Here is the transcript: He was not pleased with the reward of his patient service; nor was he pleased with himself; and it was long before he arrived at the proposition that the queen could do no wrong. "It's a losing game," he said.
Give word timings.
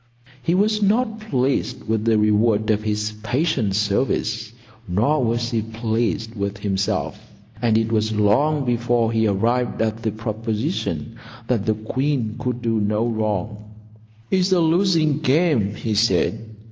He 0.41 0.55
was 0.55 0.81
not 0.81 1.19
pleased 1.19 1.87
with 1.87 2.05
the 2.05 2.17
reward 2.17 2.71
of 2.71 2.81
his 2.81 3.13
patient 3.21 3.75
service; 3.75 4.51
nor 4.87 5.23
was 5.23 5.51
he 5.51 5.61
pleased 5.61 6.33
with 6.33 6.57
himself; 6.57 7.19
and 7.61 7.77
it 7.77 7.91
was 7.91 8.11
long 8.11 8.65
before 8.65 9.11
he 9.11 9.27
arrived 9.27 9.79
at 9.79 10.01
the 10.01 10.09
proposition 10.11 11.17
that 11.45 11.67
the 11.67 11.75
queen 11.75 12.35
could 12.39 12.63
do 12.63 12.79
no 12.79 13.05
wrong. 13.05 13.57
"It's 14.31 14.51
a 14.51 14.59
losing 14.59 15.19
game," 15.19 15.75
he 15.75 15.93
said. 15.93 16.49